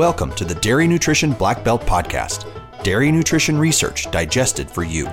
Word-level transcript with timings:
Welcome 0.00 0.32
to 0.36 0.46
the 0.46 0.54
Dairy 0.54 0.86
Nutrition 0.88 1.32
Black 1.32 1.62
Belt 1.62 1.82
Podcast. 1.82 2.50
Dairy 2.82 3.12
nutrition 3.12 3.58
research 3.58 4.10
digested 4.10 4.70
for 4.70 4.82
you. 4.82 5.04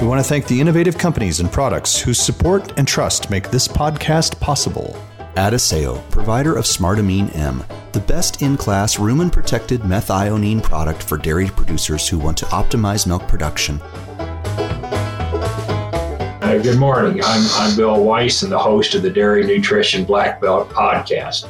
We 0.00 0.06
want 0.06 0.20
to 0.20 0.28
thank 0.28 0.46
the 0.46 0.60
innovative 0.60 0.96
companies 0.96 1.40
and 1.40 1.50
products 1.50 1.98
whose 1.98 2.20
support 2.20 2.78
and 2.78 2.86
trust 2.86 3.30
make 3.30 3.50
this 3.50 3.66
podcast 3.66 4.38
possible. 4.38 4.96
Adisseo, 5.34 6.08
provider 6.10 6.54
of 6.54 6.66
Smartamine 6.66 7.34
M, 7.34 7.64
the 7.90 7.98
best 7.98 8.42
in 8.42 8.56
class 8.56 8.94
rumen 8.94 9.32
protected 9.32 9.80
methionine 9.80 10.62
product 10.62 11.02
for 11.02 11.18
dairy 11.18 11.48
producers 11.48 12.08
who 12.08 12.20
want 12.20 12.38
to 12.38 12.46
optimize 12.46 13.08
milk 13.08 13.26
production. 13.26 13.80
Uh, 16.40 16.60
good 16.62 16.78
morning. 16.78 17.20
I'm, 17.24 17.44
I'm 17.54 17.76
Bill 17.76 18.04
Weiss 18.04 18.44
and 18.44 18.52
the 18.52 18.58
host 18.60 18.94
of 18.94 19.02
the 19.02 19.10
Dairy 19.10 19.44
Nutrition 19.44 20.04
Black 20.04 20.40
Belt 20.40 20.70
podcast. 20.70 21.48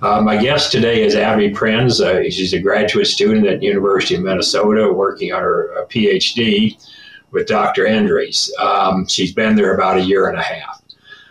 Uh, 0.00 0.20
my 0.20 0.36
guest 0.36 0.70
today 0.70 1.02
is 1.02 1.16
Abby 1.16 1.50
Prins. 1.50 2.00
Uh, 2.00 2.22
she's 2.30 2.52
a 2.52 2.60
graduate 2.60 3.08
student 3.08 3.46
at 3.46 3.60
University 3.60 4.14
of 4.14 4.22
Minnesota 4.22 4.92
working 4.92 5.32
on 5.32 5.42
her 5.42 5.72
uh, 5.76 5.86
PhD 5.86 6.80
with 7.32 7.48
Dr. 7.48 7.84
Endres. 7.84 8.48
Um, 8.60 9.08
she's 9.08 9.32
been 9.32 9.56
there 9.56 9.74
about 9.74 9.98
a 9.98 10.00
year 10.00 10.28
and 10.28 10.38
a 10.38 10.42
half. 10.42 10.82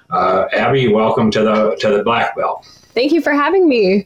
Uh, 0.09 0.47
Abby, 0.51 0.89
welcome 0.89 1.31
to 1.31 1.43
the 1.43 1.77
to 1.79 1.95
the 1.95 2.03
Black 2.03 2.35
Belt. 2.35 2.65
Thank 2.93 3.13
you 3.13 3.21
for 3.21 3.31
having 3.31 3.69
me. 3.69 4.05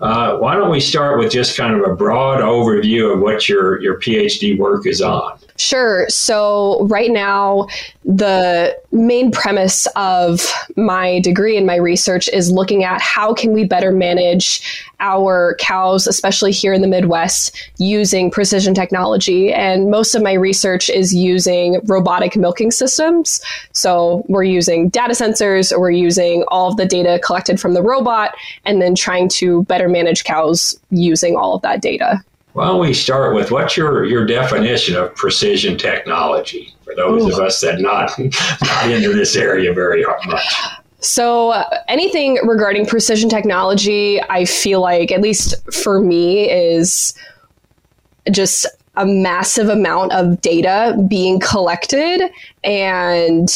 Uh, 0.00 0.38
why 0.38 0.54
don't 0.54 0.70
we 0.70 0.80
start 0.80 1.18
with 1.18 1.30
just 1.30 1.56
kind 1.56 1.74
of 1.74 1.86
a 1.86 1.94
broad 1.94 2.40
overview 2.40 3.12
of 3.12 3.20
what 3.20 3.48
your, 3.48 3.80
your 3.82 3.98
PhD 4.00 4.56
work 4.58 4.86
is 4.86 5.02
on? 5.02 5.38
Sure. 5.60 6.08
So, 6.08 6.86
right 6.86 7.10
now, 7.10 7.66
the 8.02 8.74
main 8.92 9.30
premise 9.30 9.86
of 9.94 10.50
my 10.74 11.20
degree 11.20 11.58
and 11.58 11.66
my 11.66 11.76
research 11.76 12.30
is 12.30 12.50
looking 12.50 12.82
at 12.82 12.98
how 13.02 13.34
can 13.34 13.52
we 13.52 13.64
better 13.64 13.92
manage 13.92 14.88
our 15.00 15.56
cows, 15.60 16.06
especially 16.06 16.50
here 16.50 16.72
in 16.72 16.80
the 16.80 16.88
Midwest, 16.88 17.70
using 17.76 18.30
precision 18.30 18.72
technology. 18.72 19.52
And 19.52 19.90
most 19.90 20.14
of 20.14 20.22
my 20.22 20.32
research 20.32 20.88
is 20.88 21.14
using 21.14 21.80
robotic 21.84 22.36
milking 22.36 22.70
systems. 22.70 23.38
So, 23.72 24.24
we're 24.28 24.44
using 24.44 24.88
data 24.88 25.12
sensors, 25.12 25.78
we're 25.78 25.90
using 25.90 26.42
all 26.48 26.70
of 26.70 26.78
the 26.78 26.86
data 26.86 27.20
collected 27.22 27.60
from 27.60 27.74
the 27.74 27.82
robot, 27.82 28.34
and 28.64 28.80
then 28.80 28.94
trying 28.94 29.28
to 29.40 29.64
better 29.64 29.89
manage 29.90 30.24
cows 30.24 30.78
using 30.90 31.36
all 31.36 31.54
of 31.54 31.62
that 31.62 31.82
data. 31.82 32.22
Why 32.52 32.66
don't 32.66 32.80
we 32.80 32.94
start 32.94 33.34
with 33.34 33.50
what's 33.52 33.76
your, 33.76 34.04
your 34.04 34.26
definition 34.26 34.96
of 34.96 35.14
precision 35.14 35.78
technology 35.78 36.74
for 36.84 36.94
those 36.96 37.24
Ooh. 37.24 37.32
of 37.32 37.38
us 37.38 37.60
that 37.60 37.80
not 37.80 38.18
not 38.18 38.90
into 38.90 39.12
this 39.12 39.36
area 39.36 39.72
very 39.72 40.04
much? 40.26 40.42
So, 40.98 41.50
uh, 41.50 41.78
anything 41.88 42.38
regarding 42.46 42.86
precision 42.86 43.30
technology, 43.30 44.20
I 44.28 44.44
feel 44.44 44.80
like, 44.80 45.10
at 45.10 45.22
least 45.22 45.54
for 45.72 46.00
me, 46.00 46.50
is 46.50 47.14
just 48.30 48.66
a 48.96 49.06
massive 49.06 49.68
amount 49.68 50.12
of 50.12 50.40
data 50.42 51.02
being 51.08 51.40
collected 51.40 52.22
and 52.64 53.48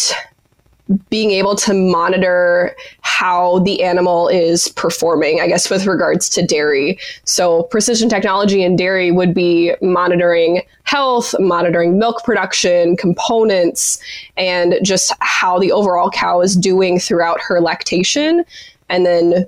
being 1.09 1.31
able 1.31 1.55
to 1.57 1.73
monitor 1.73 2.77
how 3.01 3.61
the 3.61 3.83
animal 3.83 4.29
is 4.29 4.69
performing, 4.69 5.41
I 5.41 5.47
guess, 5.47 5.71
with 5.71 5.87
regards 5.87 6.29
to 6.31 6.47
dairy. 6.47 6.99
So, 7.25 7.63
precision 7.65 8.09
technology 8.09 8.63
in 8.63 8.77
dairy 8.77 9.11
would 9.11 9.33
be 9.33 9.75
monitoring 9.81 10.63
health, 10.83 11.35
monitoring 11.39 11.99
milk 11.99 12.23
production, 12.25 12.97
components, 12.97 13.99
and 14.37 14.75
just 14.83 15.13
how 15.21 15.59
the 15.59 15.73
overall 15.73 16.11
cow 16.11 16.43
is 16.43 16.55
doing 16.55 16.99
throughout 16.99 17.41
her 17.41 17.61
lactation, 17.61 18.45
and 18.91 19.07
then 19.07 19.47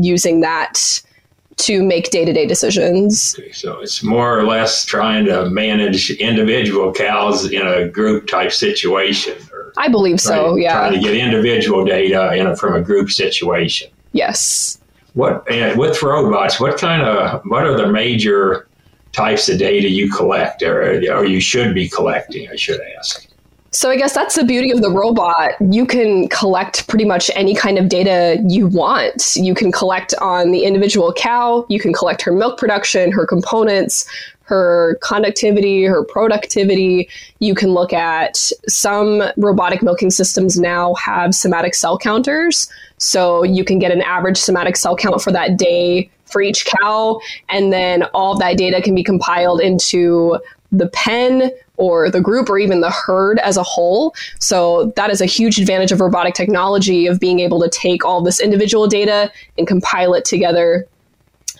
using 0.00 0.40
that 0.40 1.02
to 1.56 1.82
make 1.82 2.10
day-to-day 2.10 2.46
decisions. 2.46 3.36
Okay, 3.38 3.52
so 3.52 3.80
it's 3.80 4.02
more 4.02 4.38
or 4.38 4.46
less 4.46 4.84
trying 4.84 5.26
to 5.26 5.50
manage 5.50 6.10
individual 6.12 6.90
cows 6.90 7.50
in 7.50 7.66
a 7.66 7.86
group 7.86 8.26
type 8.28 8.52
situation. 8.52 9.34
I 9.80 9.88
believe 9.88 10.20
so. 10.20 10.52
Right? 10.52 10.62
Yeah. 10.62 10.74
Trying 10.74 10.92
to 10.92 11.00
get 11.00 11.16
individual 11.16 11.86
data 11.86 12.34
in 12.34 12.46
a, 12.46 12.54
from 12.54 12.74
a 12.74 12.82
group 12.82 13.10
situation. 13.10 13.90
Yes. 14.12 14.78
What 15.14 15.50
eh, 15.50 15.74
with 15.74 16.02
robots? 16.02 16.60
What 16.60 16.76
kind 16.78 17.00
of 17.00 17.40
what 17.46 17.64
are 17.64 17.76
the 17.76 17.86
major 17.86 18.68
types 19.12 19.48
of 19.48 19.58
data 19.58 19.88
you 19.88 20.10
collect, 20.10 20.62
or, 20.62 20.82
or 21.12 21.24
you 21.24 21.40
should 21.40 21.74
be 21.74 21.88
collecting? 21.88 22.48
I 22.50 22.56
should 22.56 22.80
ask. 22.98 23.26
So 23.72 23.88
I 23.88 23.96
guess 23.96 24.14
that's 24.14 24.34
the 24.34 24.44
beauty 24.44 24.72
of 24.72 24.80
the 24.80 24.90
robot. 24.90 25.52
You 25.60 25.86
can 25.86 26.28
collect 26.28 26.88
pretty 26.88 27.04
much 27.04 27.30
any 27.36 27.54
kind 27.54 27.78
of 27.78 27.88
data 27.88 28.42
you 28.48 28.66
want. 28.66 29.36
You 29.36 29.54
can 29.54 29.70
collect 29.70 30.12
on 30.20 30.50
the 30.50 30.64
individual 30.64 31.12
cow, 31.12 31.66
you 31.68 31.78
can 31.78 31.92
collect 31.92 32.20
her 32.22 32.32
milk 32.32 32.58
production, 32.58 33.12
her 33.12 33.24
components, 33.24 34.08
her 34.42 34.98
conductivity, 35.00 35.84
her 35.84 36.02
productivity. 36.02 37.08
You 37.38 37.54
can 37.54 37.70
look 37.70 37.92
at 37.92 38.36
some 38.68 39.22
robotic 39.36 39.80
milking 39.80 40.10
systems 40.10 40.58
now 40.58 40.94
have 40.94 41.36
somatic 41.36 41.76
cell 41.76 41.96
counters. 41.96 42.68
So 42.98 43.44
you 43.44 43.64
can 43.64 43.78
get 43.78 43.92
an 43.92 44.02
average 44.02 44.38
somatic 44.38 44.76
cell 44.76 44.96
count 44.96 45.22
for 45.22 45.30
that 45.30 45.56
day 45.56 46.10
for 46.24 46.42
each 46.42 46.66
cow. 46.66 47.20
And 47.48 47.72
then 47.72 48.02
all 48.12 48.32
of 48.32 48.40
that 48.40 48.56
data 48.56 48.82
can 48.82 48.96
be 48.96 49.04
compiled 49.04 49.60
into 49.60 50.40
the 50.72 50.88
pen 50.88 51.50
or 51.76 52.10
the 52.10 52.20
group 52.20 52.48
or 52.48 52.58
even 52.58 52.80
the 52.80 52.90
herd 52.90 53.38
as 53.40 53.56
a 53.56 53.62
whole. 53.62 54.14
So 54.38 54.92
that 54.96 55.10
is 55.10 55.20
a 55.20 55.26
huge 55.26 55.58
advantage 55.58 55.92
of 55.92 56.00
robotic 56.00 56.34
technology 56.34 57.06
of 57.06 57.18
being 57.18 57.40
able 57.40 57.60
to 57.60 57.68
take 57.68 58.04
all 58.04 58.22
this 58.22 58.40
individual 58.40 58.86
data 58.86 59.32
and 59.58 59.66
compile 59.66 60.14
it 60.14 60.24
together 60.24 60.86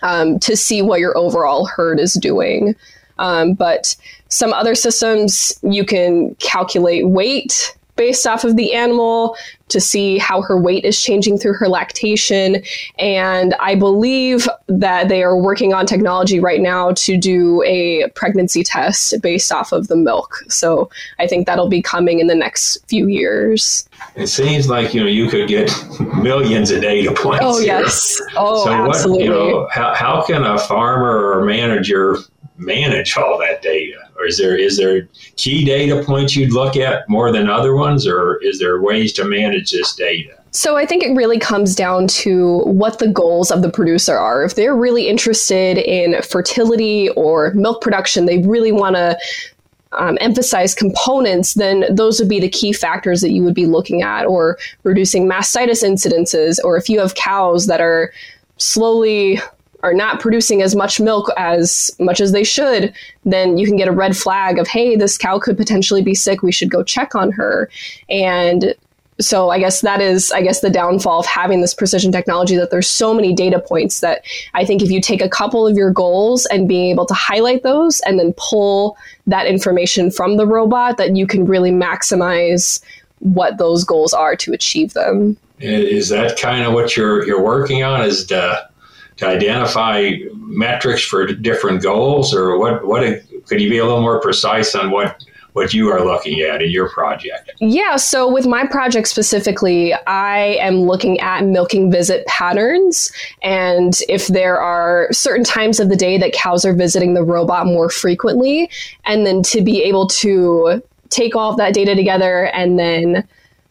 um, 0.03 0.38
to 0.41 0.56
see 0.56 0.82
what 0.82 1.00
your 1.00 1.16
overall 1.16 1.66
herd 1.66 1.98
is 1.98 2.15
doing. 2.15 2.76
Um, 3.19 3.54
but 3.54 3.97
some 4.28 4.53
other 4.53 4.75
systems, 4.75 5.59
you 5.62 5.84
can 5.84 6.34
calculate 6.37 7.06
weight 7.06 7.77
based 8.00 8.27
off 8.27 8.44
of 8.44 8.56
the 8.56 8.72
animal 8.72 9.37
to 9.69 9.78
see 9.78 10.16
how 10.16 10.41
her 10.41 10.59
weight 10.59 10.87
is 10.87 10.99
changing 10.99 11.37
through 11.37 11.53
her 11.53 11.69
lactation. 11.69 12.62
And 12.99 13.55
I 13.61 13.75
believe 13.75 14.49
that 14.69 15.11
they 15.11 15.22
are 15.22 15.37
working 15.37 15.75
on 15.75 15.84
technology 15.84 16.41
right 16.41 16.62
now 16.62 16.93
to 16.93 17.19
do 17.19 17.62
a 17.65 18.09
pregnancy 18.15 18.65
test 18.65 19.21
based 19.21 19.53
off 19.53 19.71
of 19.72 19.89
the 19.89 19.97
milk. 19.97 20.43
So 20.49 20.89
I 21.19 21.27
think 21.27 21.44
that'll 21.44 21.69
be 21.69 21.83
coming 21.83 22.21
in 22.21 22.27
the 22.27 22.34
next 22.34 22.78
few 22.89 23.06
years. 23.06 23.87
It 24.16 24.28
seems 24.28 24.71
like 24.71 24.94
you 24.94 25.03
know 25.03 25.06
you 25.06 25.28
could 25.28 25.47
get 25.47 25.71
millions 26.16 26.71
of 26.71 26.81
data 26.81 27.12
points. 27.12 27.44
Oh 27.44 27.59
yes. 27.59 28.16
Here. 28.16 28.28
Oh, 28.39 28.65
so 28.65 28.72
absolutely. 28.72 29.28
What, 29.28 29.44
you 29.44 29.53
know, 29.53 29.69
how, 29.71 29.93
how 29.94 30.22
can 30.22 30.43
a 30.43 30.59
farmer 30.59 31.33
or 31.33 31.44
manager 31.44 32.16
manage 32.56 33.15
all 33.19 33.37
that 33.41 33.60
data? 33.60 34.09
Or 34.20 34.26
is 34.26 34.36
there 34.36 34.56
is 34.56 34.76
there 34.76 35.08
key 35.36 35.64
data 35.64 36.04
points 36.04 36.36
you'd 36.36 36.53
look 36.53 36.76
at 36.76 37.08
more 37.08 37.32
than 37.32 37.48
other 37.48 37.75
ones, 37.75 38.06
or 38.06 38.38
is 38.42 38.58
there 38.58 38.81
ways 38.82 39.14
to 39.14 39.25
manage 39.25 39.70
this 39.70 39.94
data? 39.94 40.36
So 40.50 40.76
I 40.76 40.84
think 40.84 41.03
it 41.03 41.14
really 41.16 41.38
comes 41.38 41.75
down 41.75 42.06
to 42.08 42.59
what 42.64 42.98
the 42.98 43.09
goals 43.09 43.50
of 43.50 43.62
the 43.62 43.70
producer 43.70 44.16
are. 44.16 44.42
If 44.42 44.56
they're 44.56 44.76
really 44.76 45.09
interested 45.09 45.78
in 45.78 46.20
fertility 46.22 47.09
or 47.10 47.53
milk 47.54 47.80
production, 47.80 48.26
they 48.26 48.38
really 48.38 48.72
want 48.72 48.97
to 48.97 49.16
um, 49.92 50.19
emphasize 50.20 50.75
components, 50.75 51.54
then 51.54 51.84
those 51.91 52.20
would 52.20 52.28
be 52.28 52.41
the 52.41 52.48
key 52.48 52.72
factors 52.72 53.22
that 53.22 53.30
you 53.30 53.42
would 53.42 53.54
be 53.54 53.66
looking 53.66 54.03
at, 54.03 54.26
or 54.26 54.59
reducing 54.82 55.28
mastitis 55.28 55.82
incidences, 55.82 56.59
or 56.62 56.76
if 56.76 56.88
you 56.88 57.00
have 57.00 57.14
cows 57.14 57.66
that 57.66 57.80
are 57.80 58.12
slowly 58.59 59.41
are 59.82 59.94
not 59.94 60.20
producing 60.20 60.62
as 60.62 60.74
much 60.74 61.00
milk 61.00 61.30
as 61.36 61.91
much 61.98 62.20
as 62.20 62.32
they 62.32 62.44
should, 62.44 62.92
then 63.24 63.56
you 63.56 63.66
can 63.66 63.76
get 63.76 63.88
a 63.88 63.92
red 63.92 64.16
flag 64.16 64.58
of, 64.58 64.68
hey, 64.68 64.96
this 64.96 65.16
cow 65.16 65.38
could 65.38 65.56
potentially 65.56 66.02
be 66.02 66.14
sick. 66.14 66.42
We 66.42 66.52
should 66.52 66.70
go 66.70 66.82
check 66.82 67.14
on 67.14 67.32
her. 67.32 67.70
And 68.08 68.74
so 69.20 69.50
I 69.50 69.58
guess 69.58 69.82
that 69.82 70.00
is, 70.00 70.32
I 70.32 70.42
guess, 70.42 70.60
the 70.60 70.70
downfall 70.70 71.20
of 71.20 71.26
having 71.26 71.60
this 71.60 71.74
precision 71.74 72.10
technology 72.10 72.56
that 72.56 72.71
there's 72.71 72.88
so 72.88 73.12
many 73.12 73.34
data 73.34 73.60
points 73.60 74.00
that 74.00 74.24
I 74.54 74.65
think 74.65 74.82
if 74.82 74.91
you 74.91 75.00
take 75.00 75.21
a 75.21 75.28
couple 75.28 75.66
of 75.66 75.77
your 75.77 75.91
goals 75.91 76.47
and 76.47 76.66
being 76.66 76.91
able 76.91 77.06
to 77.06 77.15
highlight 77.15 77.62
those 77.62 78.00
and 78.00 78.18
then 78.18 78.34
pull 78.36 78.97
that 79.26 79.47
information 79.47 80.10
from 80.10 80.36
the 80.36 80.47
robot, 80.47 80.97
that 80.97 81.16
you 81.16 81.26
can 81.26 81.44
really 81.44 81.71
maximize 81.71 82.83
what 83.18 83.59
those 83.59 83.84
goals 83.84 84.15
are 84.15 84.36
to 84.36 84.53
achieve 84.54 84.94
them. 84.94 85.36
Is 85.59 86.09
that 86.09 86.38
kind 86.38 86.65
of 86.65 86.72
what 86.72 86.97
you're 86.97 87.26
you're 87.26 87.42
working 87.42 87.83
on? 87.83 88.03
Is 88.03 88.24
to 88.26 88.70
to 89.21 89.27
identify 89.28 90.13
metrics 90.33 91.05
for 91.05 91.27
different 91.27 91.83
goals, 91.83 92.34
or 92.34 92.59
what? 92.59 92.84
What 92.87 93.03
could 93.47 93.61
you 93.61 93.71
be 93.71 93.78
a 93.78 93.84
little 93.84 94.03
more 94.03 94.21
precise 94.21 94.75
on 94.75 94.91
what 94.91 95.25
what 95.53 95.75
you 95.75 95.89
are 95.89 96.05
looking 96.05 96.41
at 96.41 96.63
in 96.63 96.71
your 96.71 96.89
project? 96.89 97.51
Yeah, 97.61 97.97
so 97.97 98.33
with 98.33 98.47
my 98.47 98.67
project 98.67 99.09
specifically, 99.09 99.93
I 100.07 100.57
am 100.61 100.83
looking 100.83 101.19
at 101.21 101.45
milking 101.45 101.91
visit 101.91 102.25
patterns 102.27 103.11
and 103.43 103.99
if 104.09 104.28
there 104.28 104.61
are 104.61 105.09
certain 105.11 105.45
times 105.45 105.81
of 105.81 105.89
the 105.89 105.97
day 105.97 106.19
that 106.19 106.33
cows 106.33 106.65
are 106.65 106.72
visiting 106.72 107.15
the 107.15 107.22
robot 107.22 107.67
more 107.67 107.91
frequently, 107.91 108.71
and 109.05 109.27
then 109.27 109.43
to 109.45 109.61
be 109.61 109.83
able 109.83 110.07
to 110.07 110.83
take 111.09 111.34
all 111.34 111.51
of 111.51 111.57
that 111.57 111.75
data 111.75 111.95
together 111.95 112.45
and 112.47 112.78
then 112.78 113.27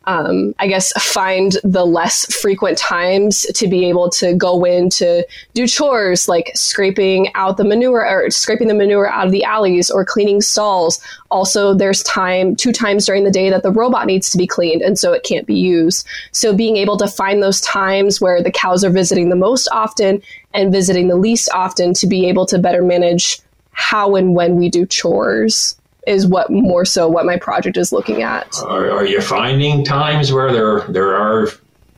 um, 0.09 0.56
I 0.57 0.65
guess, 0.65 0.91
find 0.94 1.56
the 1.63 1.85
less 1.85 2.25
frequent 2.33 2.79
times 2.79 3.44
to 3.53 3.67
be 3.67 3.85
able 3.85 4.09
to 4.09 4.33
go 4.33 4.65
in 4.65 4.89
to 4.89 5.23
do 5.53 5.67
chores 5.67 6.27
like 6.27 6.51
scraping 6.56 7.31
out 7.35 7.57
the 7.57 7.63
manure 7.63 8.03
or 8.03 8.31
scraping 8.31 8.69
the 8.69 8.73
manure 8.73 9.07
out 9.07 9.27
of 9.27 9.31
the 9.31 9.44
alleys 9.44 9.91
or 9.91 10.03
cleaning 10.03 10.41
stalls. 10.41 11.00
Also, 11.29 11.75
there's 11.75 12.01
time, 12.01 12.56
two 12.56 12.71
times 12.71 13.06
during 13.06 13.23
the 13.23 13.29
day 13.29 13.51
that 13.51 13.61
the 13.61 13.71
robot 13.71 14.07
needs 14.07 14.31
to 14.31 14.38
be 14.39 14.47
cleaned, 14.47 14.81
and 14.81 14.97
so 14.97 15.13
it 15.13 15.23
can't 15.23 15.45
be 15.45 15.53
used. 15.53 16.07
So, 16.31 16.55
being 16.55 16.77
able 16.77 16.97
to 16.97 17.07
find 17.07 17.44
those 17.44 17.62
times 17.62 18.19
where 18.19 18.41
the 18.41 18.51
cows 18.51 18.83
are 18.83 18.89
visiting 18.89 19.29
the 19.29 19.35
most 19.35 19.67
often 19.71 20.23
and 20.55 20.71
visiting 20.71 21.07
the 21.07 21.17
least 21.17 21.50
often 21.53 21.94
to 21.94 22.07
be 22.07 22.27
able 22.27 22.47
to 22.47 22.57
better 22.57 22.81
manage 22.81 23.41
how 23.73 24.15
and 24.15 24.33
when 24.33 24.55
we 24.55 24.69
do 24.69 24.88
chores 24.88 25.78
is 26.07 26.25
what 26.25 26.50
more 26.50 26.86
so 26.86 27.07
what 27.07 27.25
my 27.25 27.38
project 27.38 27.78
is 27.78 27.92
looking 27.92 28.22
at. 28.22 28.57
Are, 28.63 28.90
are 28.92 29.06
you 29.06 29.22
finding 29.22 29.84
times 29.84 30.31
where 30.31 30.51
there 30.51 30.81
there 30.90 31.16
are 31.16 31.48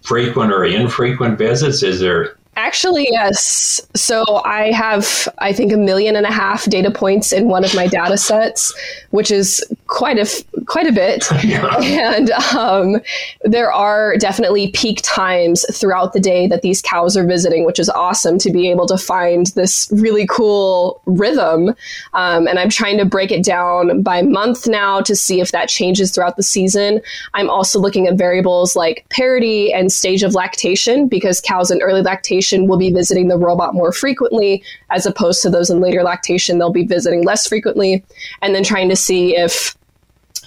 frequent 0.02 0.52
or 0.52 0.66
infrequent 0.66 1.38
visits? 1.38 1.84
Is 1.84 2.00
there 2.00 2.38
Actually, 2.58 3.08
yes. 3.10 3.80
So 3.96 4.42
I 4.44 4.72
have, 4.72 5.30
I 5.38 5.54
think, 5.54 5.72
a 5.72 5.78
million 5.78 6.18
and 6.18 6.26
a 6.26 6.32
half 6.32 6.66
data 6.66 6.92
points 6.92 7.32
in 7.32 7.48
one 7.48 7.64
of 7.64 7.74
my 7.74 7.88
data 7.88 8.18
sets, 8.18 8.74
which 9.12 9.32
is 9.32 9.64
quite 9.88 10.18
a 10.18 10.28
quite 10.66 10.88
a 10.88 10.92
bit. 10.92 11.28
Yeah. 11.42 11.76
And 11.82 12.30
um, 12.56 13.02
there 13.42 13.74
are 13.74 14.16
definitely 14.18 14.70
peak 14.72 15.00
times 15.02 15.66
throughout 15.76 16.14
the 16.14 16.20
day 16.20 16.48
that 16.48 16.62
these 16.62 16.82
cows 16.82 17.18
are 17.18 17.26
visiting, 17.26 17.66
which 17.66 17.80
is 17.80 17.90
awesome 17.90 18.38
to 18.40 18.52
be 18.52 18.70
able 18.70 18.86
to 18.88 18.98
find 18.98 19.48
this 19.48 19.90
really 19.92 20.28
cool 20.28 21.02
rhythm. 21.06 21.70
Um, 22.14 22.48
and 22.48 22.60
I'm 22.60 22.70
trying 22.70 22.98
to 23.00 23.06
break 23.06 23.32
it 23.32 23.44
down 23.44 24.02
by 24.02 24.22
month 24.22 24.68
now 24.68 25.02
to 25.02 25.16
see 25.16 25.42
if 25.42 25.52
that 25.52 25.68
changes 25.68 26.12
throughout 26.12 26.38
the 26.38 26.44
season. 26.44 27.02
I'm 27.34 27.50
also 27.50 27.80
looking 27.80 28.08
at 28.08 28.18
variables 28.18 28.76
like 28.76 29.06
parity 29.10 29.74
and 29.74 29.92
stage 29.92 30.22
of 30.22 30.36
lactation 30.36 31.08
because 31.08 31.42
cows 31.42 31.72
in 31.72 31.82
early 31.82 32.02
lactation 32.02 32.51
will 32.60 32.78
be 32.78 32.92
visiting 32.92 33.28
the 33.28 33.38
robot 33.38 33.74
more 33.74 33.92
frequently, 33.92 34.64
as 34.90 35.06
opposed 35.06 35.42
to 35.42 35.50
those 35.50 35.70
in 35.70 35.80
later 35.80 36.04
lactation, 36.04 36.58
they'll 36.58 36.72
be 36.72 36.86
visiting 36.86 37.24
less 37.24 37.48
frequently. 37.48 38.04
And 38.42 38.54
then 38.54 38.64
trying 38.64 38.90
to 38.90 38.96
see 38.96 39.36
if 39.36 39.76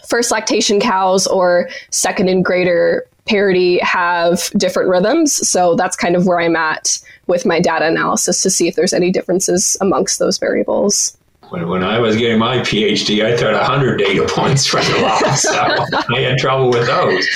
first 0.06 0.30
lactation 0.30 0.80
cows 0.80 1.26
or 1.26 1.68
second 1.90 2.28
and 2.28 2.44
greater 2.44 3.06
parity 3.26 3.78
have 3.78 4.50
different 4.56 4.88
rhythms. 4.88 5.48
So 5.48 5.74
that's 5.74 5.96
kind 5.96 6.16
of 6.16 6.26
where 6.26 6.40
I'm 6.40 6.56
at 6.56 6.98
with 7.26 7.46
my 7.46 7.60
data 7.60 7.86
analysis 7.86 8.42
to 8.42 8.50
see 8.50 8.68
if 8.68 8.76
there's 8.76 8.92
any 8.92 9.10
differences 9.10 9.76
amongst 9.80 10.18
those 10.18 10.38
variables. 10.38 11.16
When, 11.50 11.68
when 11.68 11.84
I 11.84 11.98
was 11.98 12.16
getting 12.16 12.38
my 12.38 12.58
PhD, 12.58 13.24
I 13.24 13.36
thought 13.36 13.52
100 13.52 13.98
data 13.98 14.26
points 14.28 14.66
for 14.66 14.80
the 14.80 15.00
law, 15.00 15.18
so 15.34 15.50
I 16.14 16.20
had 16.20 16.38
trouble 16.38 16.70
with 16.70 16.86
those. 16.86 17.26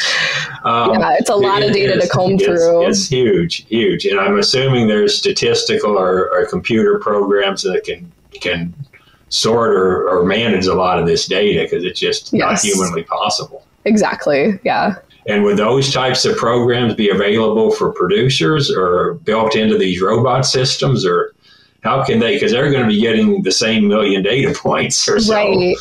Um, 0.69 1.00
yeah, 1.00 1.17
it's 1.19 1.31
a 1.31 1.35
lot 1.35 1.62
it, 1.62 1.69
of 1.69 1.75
data 1.75 1.99
to 1.99 2.09
comb 2.09 2.38
through. 2.38 2.87
It's 2.87 3.09
huge, 3.09 3.67
huge, 3.69 4.05
and 4.05 4.20
I'm 4.20 4.38
assuming 4.38 4.87
there's 4.87 5.17
statistical 5.17 5.99
or, 5.99 6.31
or 6.31 6.47
computer 6.47 6.99
programs 6.99 7.62
that 7.62 7.85
can 7.85 8.12
can 8.41 8.75
sort 9.31 9.70
or, 9.70 10.09
or 10.09 10.25
manage 10.25 10.67
a 10.67 10.75
lot 10.75 10.99
of 10.99 11.06
this 11.06 11.26
data 11.26 11.62
because 11.62 11.85
it's 11.85 11.99
just 11.99 12.32
yes. 12.32 12.41
not 12.41 12.61
humanly 12.61 13.03
possible. 13.05 13.65
Exactly. 13.87 14.59
Yeah. 14.62 14.97
And 15.26 15.43
would 15.44 15.56
those 15.56 15.93
types 15.93 16.25
of 16.25 16.37
programs 16.37 16.94
be 16.94 17.11
available 17.11 17.70
for 17.70 17.93
producers 17.93 18.70
or 18.70 19.15
built 19.15 19.56
into 19.56 19.76
these 19.76 20.00
robot 20.00 20.47
systems 20.47 21.05
or 21.05 21.35
how 21.82 22.05
can 22.05 22.19
they 22.19 22.35
because 22.35 22.53
they're 22.53 22.70
going 22.70 22.82
to 22.82 22.88
be 22.88 23.00
getting 23.00 23.43
the 23.43 23.53
same 23.53 23.88
million 23.88 24.23
data 24.23 24.53
points 24.59 25.09
or 25.09 25.20
so. 25.20 25.35
Right. 25.35 25.76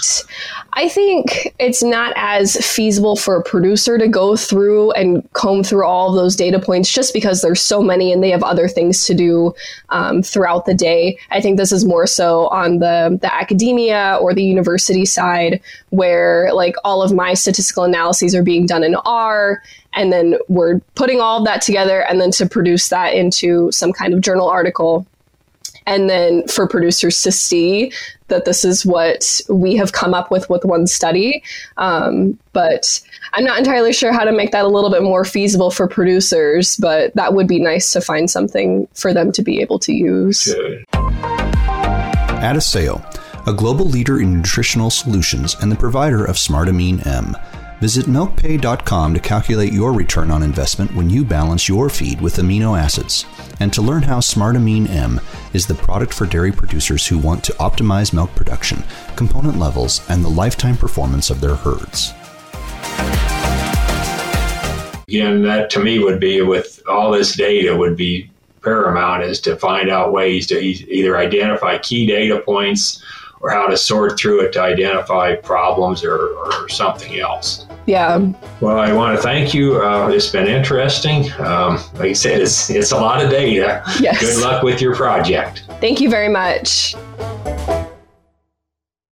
I 0.77 0.89
think 0.89 1.55
it's 1.57 1.81
not 1.81 2.13
as 2.15 2.55
feasible 2.55 3.15
for 3.15 3.35
a 3.35 3.41
producer 3.41 3.97
to 3.97 4.07
go 4.07 4.35
through 4.35 4.91
and 4.91 5.27
comb 5.33 5.63
through 5.63 5.87
all 5.87 6.09
of 6.09 6.15
those 6.15 6.35
data 6.35 6.59
points 6.59 6.93
just 6.93 7.15
because 7.15 7.41
there's 7.41 7.63
so 7.63 7.81
many 7.81 8.13
and 8.13 8.21
they 8.21 8.29
have 8.29 8.43
other 8.43 8.67
things 8.67 9.03
to 9.05 9.15
do 9.15 9.55
um, 9.89 10.21
throughout 10.21 10.67
the 10.67 10.75
day. 10.75 11.17
I 11.31 11.41
think 11.41 11.57
this 11.57 11.71
is 11.71 11.83
more 11.83 12.05
so 12.05 12.47
on 12.49 12.77
the, 12.77 13.17
the 13.19 13.33
academia 13.33 14.19
or 14.21 14.35
the 14.35 14.43
university 14.43 15.03
side 15.03 15.61
where 15.89 16.53
like 16.53 16.75
all 16.83 17.01
of 17.01 17.11
my 17.11 17.33
statistical 17.33 17.83
analyses 17.83 18.35
are 18.35 18.43
being 18.43 18.67
done 18.67 18.83
in 18.83 18.93
R 18.97 19.63
and 19.93 20.13
then 20.13 20.35
we're 20.47 20.77
putting 20.93 21.19
all 21.19 21.39
of 21.39 21.45
that 21.45 21.63
together 21.63 22.03
and 22.03 22.21
then 22.21 22.29
to 22.29 22.47
produce 22.47 22.89
that 22.89 23.15
into 23.15 23.71
some 23.71 23.93
kind 23.93 24.13
of 24.13 24.21
journal 24.21 24.47
article 24.47 25.07
and 25.87 26.09
then 26.09 26.45
for 26.47 26.67
producers 26.67 27.21
to 27.23 27.31
see 27.31 27.91
that 28.27 28.43
this 28.43 28.65
is 28.65 28.85
what 28.85 29.39
we 29.49 29.77
have 29.77 29.93
come 29.93 30.13
up 30.13 30.29
with 30.29 30.47
with 30.49 30.65
one 30.65 30.85
study. 30.85 31.41
Um, 31.77 32.37
but 32.51 33.01
I'm 33.33 33.45
not 33.45 33.57
entirely 33.57 33.93
sure 33.93 34.11
how 34.11 34.25
to 34.25 34.33
make 34.33 34.51
that 34.51 34.65
a 34.65 34.67
little 34.67 34.91
bit 34.91 35.01
more 35.01 35.23
feasible 35.23 35.71
for 35.71 35.87
producers, 35.87 36.75
but 36.75 37.15
that 37.15 37.33
would 37.33 37.47
be 37.47 37.59
nice 37.59 37.91
to 37.93 38.01
find 38.01 38.29
something 38.29 38.87
for 38.93 39.13
them 39.13 39.31
to 39.31 39.41
be 39.41 39.61
able 39.61 39.79
to 39.79 39.93
use. 39.93 40.53
Good. 40.53 40.85
Adisseo, 42.43 43.01
a 43.47 43.53
global 43.53 43.85
leader 43.85 44.19
in 44.19 44.37
nutritional 44.37 44.89
solutions 44.89 45.55
and 45.61 45.71
the 45.71 45.75
provider 45.75 46.25
of 46.25 46.35
Smartamine 46.35 47.07
M 47.07 47.35
Visit 47.79 48.07
milkpay.com 48.07 49.13
to 49.13 49.19
calculate 49.19 49.71
your 49.71 49.93
return 49.93 50.31
on 50.31 50.41
investment 50.41 50.95
when 50.95 51.11
you 51.11 51.23
balance 51.23 51.69
your 51.69 51.89
feed 51.89 52.19
with 52.19 52.37
amino 52.37 52.75
acids, 52.79 53.23
and 53.59 53.71
to 53.71 53.83
learn 53.83 54.01
how 54.01 54.19
Smartamine 54.19 54.89
M 54.89 55.21
is 55.53 55.67
the 55.67 55.75
product 55.75 56.11
for 56.11 56.25
dairy 56.25 56.51
producers 56.51 57.05
who 57.05 57.19
want 57.19 57.43
to 57.43 57.53
optimize 57.53 58.13
milk 58.13 58.33
production, 58.33 58.83
component 59.15 59.59
levels, 59.59 60.01
and 60.09 60.25
the 60.25 60.29
lifetime 60.29 60.75
performance 60.75 61.29
of 61.29 61.39
their 61.39 61.53
herds. 61.53 62.13
Again, 65.07 65.43
that 65.43 65.69
to 65.69 65.79
me 65.79 65.99
would 65.99 66.19
be 66.19 66.41
with 66.41 66.81
all 66.89 67.11
this 67.11 67.35
data 67.35 67.77
would 67.77 67.95
be 67.95 68.29
paramount 68.63 69.23
is 69.23 69.39
to 69.41 69.55
find 69.55 69.89
out 69.89 70.11
ways 70.11 70.47
to 70.47 70.59
e- 70.59 70.85
either 70.89 71.15
identify 71.15 71.77
key 71.77 72.07
data 72.07 72.41
points 72.41 73.03
or 73.39 73.49
how 73.49 73.67
to 73.67 73.77
sort 73.77 74.19
through 74.19 74.41
it 74.41 74.53
to 74.53 74.61
identify 74.61 75.35
problems 75.35 76.03
or, 76.03 76.17
or 76.17 76.69
something 76.69 77.19
else. 77.19 77.65
Yeah. 77.85 78.17
Well, 78.59 78.77
I 78.77 78.91
want 78.91 79.15
to 79.15 79.21
thank 79.21 79.53
you. 79.53 79.81
Uh, 79.81 80.09
it's 80.09 80.29
been 80.29 80.47
interesting. 80.47 81.31
Um, 81.39 81.75
like 81.93 82.09
I 82.09 82.13
said, 82.13 82.41
it's, 82.41 82.69
it's 82.69 82.91
a 82.91 82.97
lot 82.97 83.23
of 83.23 83.29
data. 83.29 83.81
Yes. 83.99 84.19
Good 84.19 84.43
luck 84.43 84.61
with 84.63 84.81
your 84.81 84.95
project. 84.95 85.63
Thank 85.79 86.01
you 86.01 86.09
very 86.09 86.29
much. 86.29 86.95